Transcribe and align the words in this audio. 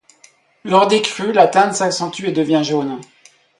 Lors 0.63 0.87
des 0.87 1.03
crues, 1.03 1.31
la 1.31 1.47
teinte 1.47 1.75
s'accentue 1.75 2.25
et 2.27 2.31
devient 2.31 2.63
jaune. 2.63 2.99